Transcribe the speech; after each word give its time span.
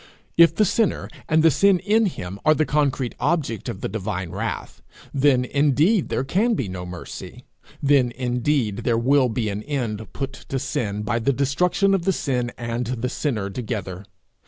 If 0.35 0.55
the 0.55 0.65
sinner 0.65 1.07
and 1.29 1.43
the 1.43 1.51
sin 1.51 1.77
in 1.77 2.07
him, 2.07 2.39
are 2.43 2.55
the 2.55 2.65
concrete 2.65 3.13
object 3.19 3.69
of 3.69 3.81
the 3.81 3.87
divine 3.87 4.31
wrath, 4.31 4.81
then 5.13 5.45
indeed 5.45 6.09
there 6.09 6.23
can 6.23 6.55
be 6.55 6.67
no 6.67 6.87
mercy. 6.87 7.45
Then 7.83 8.09
indeed 8.15 8.77
there 8.77 8.97
will 8.97 9.29
be 9.29 9.47
an 9.49 9.61
end 9.61 10.11
put 10.11 10.33
to 10.49 10.57
sin 10.57 11.03
by 11.03 11.19
the 11.19 11.31
destruction 11.33 11.93
of 11.93 12.05
the 12.05 12.13
sin 12.13 12.51
and 12.57 12.87
the 12.87 13.09
sinner 13.09 13.51
together. 13.51 14.03